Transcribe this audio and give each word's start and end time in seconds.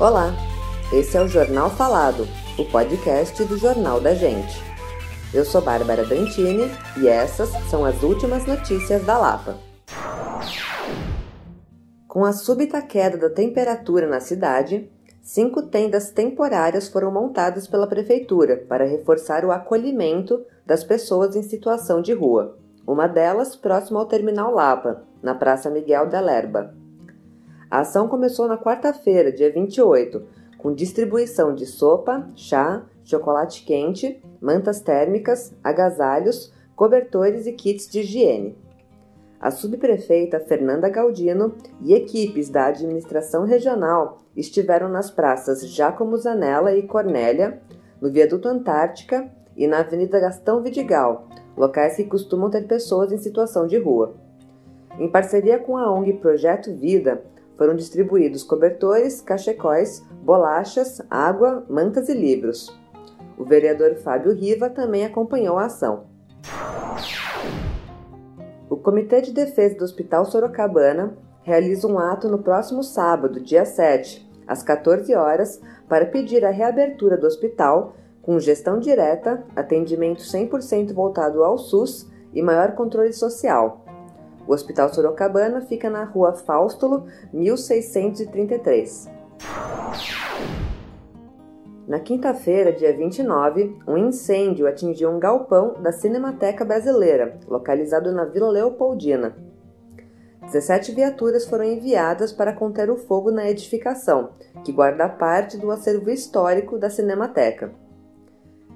Olá, 0.00 0.34
esse 0.92 1.16
é 1.16 1.22
o 1.22 1.28
Jornal 1.28 1.70
Falado, 1.70 2.26
o 2.58 2.64
podcast 2.64 3.44
do 3.44 3.56
Jornal 3.56 4.00
da 4.00 4.12
Gente. 4.12 4.60
Eu 5.32 5.44
sou 5.44 5.62
Bárbara 5.62 6.04
Dantini 6.04 6.68
e 7.00 7.06
essas 7.06 7.48
são 7.70 7.84
as 7.84 8.02
últimas 8.02 8.44
notícias 8.44 9.04
da 9.04 9.16
Lapa. 9.16 9.56
Com 12.08 12.24
a 12.24 12.32
súbita 12.32 12.82
queda 12.82 13.16
da 13.16 13.30
temperatura 13.30 14.08
na 14.08 14.18
cidade, 14.18 14.90
cinco 15.22 15.62
tendas 15.62 16.10
temporárias 16.10 16.88
foram 16.88 17.12
montadas 17.12 17.68
pela 17.68 17.86
Prefeitura 17.86 18.64
para 18.68 18.84
reforçar 18.84 19.44
o 19.44 19.52
acolhimento 19.52 20.44
das 20.66 20.82
pessoas 20.82 21.36
em 21.36 21.42
situação 21.44 22.02
de 22.02 22.12
rua. 22.12 22.58
Uma 22.84 23.06
delas 23.06 23.54
próxima 23.54 24.00
ao 24.00 24.06
Terminal 24.06 24.52
Lapa, 24.52 25.04
na 25.22 25.36
Praça 25.36 25.70
Miguel 25.70 26.08
da 26.08 26.18
Lerba. 26.20 26.74
A 27.74 27.80
ação 27.80 28.06
começou 28.06 28.46
na 28.46 28.56
quarta-feira, 28.56 29.32
dia 29.32 29.50
28, 29.50 30.22
com 30.58 30.72
distribuição 30.72 31.52
de 31.52 31.66
sopa, 31.66 32.24
chá, 32.36 32.84
chocolate 33.02 33.64
quente, 33.64 34.22
mantas 34.40 34.80
térmicas, 34.80 35.52
agasalhos, 35.60 36.52
cobertores 36.76 37.48
e 37.48 37.52
kits 37.52 37.90
de 37.90 37.98
higiene. 37.98 38.56
A 39.40 39.50
subprefeita 39.50 40.38
Fernanda 40.38 40.88
Galdino 40.88 41.56
e 41.82 41.94
equipes 41.94 42.48
da 42.48 42.66
administração 42.66 43.44
regional 43.44 44.18
estiveram 44.36 44.88
nas 44.88 45.10
praças 45.10 45.66
Giacomo 45.66 46.16
Zanella 46.16 46.76
e 46.76 46.86
Cornélia, 46.86 47.60
no 48.00 48.08
Viaduto 48.08 48.46
Antártica 48.46 49.28
e 49.56 49.66
na 49.66 49.80
Avenida 49.80 50.20
Gastão 50.20 50.62
Vidigal, 50.62 51.26
locais 51.56 51.96
que 51.96 52.04
costumam 52.04 52.50
ter 52.50 52.68
pessoas 52.68 53.10
em 53.10 53.18
situação 53.18 53.66
de 53.66 53.78
rua. 53.78 54.14
Em 54.96 55.10
parceria 55.10 55.58
com 55.58 55.76
a 55.76 55.92
ONG 55.92 56.12
Projeto 56.12 56.72
Vida, 56.72 57.33
foram 57.56 57.74
distribuídos 57.74 58.42
cobertores, 58.42 59.20
cachecóis, 59.20 60.04
bolachas, 60.22 61.00
água, 61.10 61.64
mantas 61.68 62.08
e 62.08 62.14
livros. 62.14 62.78
O 63.38 63.44
vereador 63.44 63.96
Fábio 63.96 64.32
Riva 64.32 64.70
também 64.70 65.04
acompanhou 65.04 65.58
a 65.58 65.66
ação. 65.66 66.04
O 68.68 68.76
Comitê 68.76 69.20
de 69.20 69.32
Defesa 69.32 69.76
do 69.76 69.84
Hospital 69.84 70.24
Sorocabana 70.24 71.16
realiza 71.42 71.86
um 71.86 71.98
ato 71.98 72.28
no 72.28 72.38
próximo 72.38 72.82
sábado, 72.82 73.40
dia 73.40 73.64
7, 73.64 74.28
às 74.46 74.62
14 74.62 75.14
horas, 75.14 75.60
para 75.88 76.06
pedir 76.06 76.44
a 76.44 76.50
reabertura 76.50 77.16
do 77.16 77.26
hospital 77.26 77.94
com 78.22 78.40
gestão 78.40 78.78
direta, 78.78 79.44
atendimento 79.54 80.22
100% 80.22 80.94
voltado 80.94 81.44
ao 81.44 81.58
SUS 81.58 82.10
e 82.32 82.42
maior 82.42 82.72
controle 82.72 83.12
social. 83.12 83.83
O 84.46 84.52
Hospital 84.52 84.92
Sorocabana 84.92 85.62
fica 85.62 85.88
na 85.88 86.04
rua 86.04 86.34
Faustulo, 86.34 87.06
1633. 87.32 89.08
Na 91.86 92.00
quinta-feira, 92.00 92.72
dia 92.72 92.96
29, 92.96 93.78
um 93.86 93.96
incêndio 93.96 94.66
atingiu 94.66 95.10
um 95.10 95.18
galpão 95.18 95.74
da 95.82 95.92
Cinemateca 95.92 96.64
Brasileira, 96.64 97.38
localizado 97.46 98.10
na 98.10 98.24
Vila 98.24 98.48
Leopoldina. 98.50 99.36
17 100.46 100.92
viaturas 100.92 101.46
foram 101.46 101.64
enviadas 101.64 102.32
para 102.32 102.52
conter 102.52 102.90
o 102.90 102.96
fogo 102.96 103.30
na 103.30 103.50
edificação, 103.50 104.30
que 104.64 104.72
guarda 104.72 105.08
parte 105.08 105.56
do 105.56 105.70
acervo 105.70 106.10
histórico 106.10 106.78
da 106.78 106.90
Cinemateca. 106.90 107.72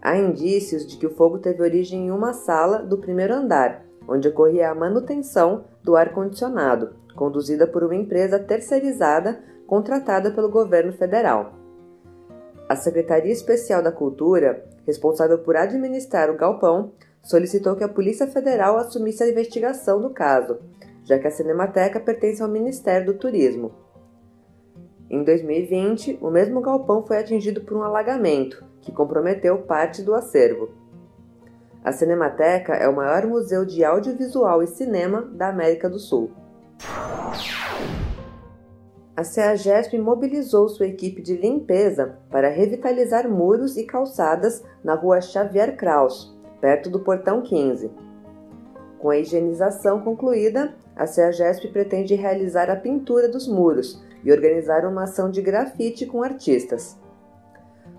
Há 0.00 0.16
indícios 0.16 0.86
de 0.86 0.96
que 0.98 1.06
o 1.06 1.14
fogo 1.14 1.38
teve 1.38 1.62
origem 1.62 2.06
em 2.06 2.10
uma 2.10 2.34
sala 2.34 2.78
do 2.78 2.98
primeiro 2.98 3.34
andar, 3.34 3.84
onde 4.08 4.28
ocorria 4.28 4.70
a 4.70 4.74
manutenção 4.74 5.64
do 5.82 5.96
ar-condicionado, 5.96 6.94
conduzida 7.14 7.66
por 7.66 7.82
uma 7.82 7.94
empresa 7.94 8.38
terceirizada 8.38 9.42
contratada 9.66 10.30
pelo 10.30 10.50
governo 10.50 10.92
federal. 10.92 11.54
A 12.68 12.76
Secretaria 12.76 13.32
Especial 13.32 13.82
da 13.82 13.92
Cultura, 13.92 14.64
responsável 14.86 15.38
por 15.38 15.56
administrar 15.56 16.30
o 16.30 16.36
galpão, 16.36 16.92
solicitou 17.22 17.76
que 17.76 17.84
a 17.84 17.88
Polícia 17.88 18.26
Federal 18.26 18.76
assumisse 18.76 19.22
a 19.22 19.28
investigação 19.28 20.00
do 20.00 20.10
caso, 20.10 20.58
já 21.04 21.18
que 21.18 21.26
a 21.26 21.30
Cinemateca 21.30 22.00
pertence 22.00 22.42
ao 22.42 22.48
Ministério 22.48 23.12
do 23.12 23.18
Turismo. 23.18 23.72
Em 25.10 25.22
2020, 25.22 26.18
o 26.20 26.30
mesmo 26.30 26.60
galpão 26.60 27.06
foi 27.06 27.18
atingido 27.18 27.60
por 27.60 27.76
um 27.76 27.82
alagamento, 27.82 28.64
que 28.80 28.92
comprometeu 28.92 29.58
parte 29.58 30.02
do 30.02 30.14
acervo. 30.14 30.70
A 31.84 31.92
Cinemateca 31.92 32.72
é 32.72 32.88
o 32.88 32.96
maior 32.96 33.26
museu 33.26 33.62
de 33.62 33.84
audiovisual 33.84 34.62
e 34.62 34.66
cinema 34.66 35.20
da 35.20 35.50
América 35.50 35.86
do 35.86 35.98
Sul. 35.98 36.30
A 39.14 39.22
CEAGESP 39.22 39.98
mobilizou 39.98 40.66
sua 40.70 40.86
equipe 40.86 41.20
de 41.20 41.36
limpeza 41.36 42.18
para 42.30 42.48
revitalizar 42.48 43.28
muros 43.28 43.76
e 43.76 43.84
calçadas 43.84 44.64
na 44.82 44.94
rua 44.94 45.20
Xavier 45.20 45.76
Kraus, 45.76 46.34
perto 46.58 46.88
do 46.88 47.00
Portão 47.00 47.42
15. 47.42 47.90
Com 48.98 49.10
a 49.10 49.18
higienização 49.18 50.00
concluída, 50.00 50.74
a 50.96 51.06
CEAGESP 51.06 51.68
pretende 51.68 52.14
realizar 52.14 52.70
a 52.70 52.76
pintura 52.76 53.28
dos 53.28 53.46
muros 53.46 54.02
e 54.24 54.32
organizar 54.32 54.86
uma 54.86 55.02
ação 55.02 55.30
de 55.30 55.42
grafite 55.42 56.06
com 56.06 56.22
artistas. 56.22 56.98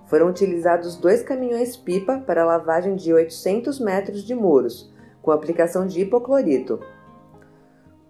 Foram 0.08 0.30
utilizados 0.30 0.96
dois 0.96 1.24
caminhões-pipa 1.24 2.20
para 2.20 2.46
lavagem 2.46 2.96
de 2.96 3.14
800 3.14 3.80
metros 3.80 4.24
de 4.24 4.36
muros, 4.36 4.94
com 5.22 5.32
aplicação 5.32 5.88
de 5.88 6.02
hipoclorito. 6.02 6.80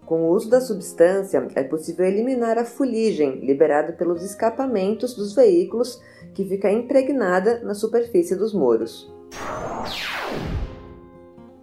Com 0.04 0.22
o 0.22 0.30
uso 0.30 0.48
da 0.48 0.60
substância, 0.60 1.48
é 1.54 1.64
possível 1.64 2.06
eliminar 2.06 2.58
a 2.58 2.64
fuligem 2.64 3.40
liberada 3.44 3.92
pelos 3.92 4.22
escapamentos 4.22 5.14
dos 5.14 5.34
veículos 5.34 6.00
que 6.32 6.44
fica 6.44 6.70
impregnada 6.70 7.60
na 7.64 7.74
superfície 7.74 8.36
dos 8.36 8.54
muros. 8.54 9.12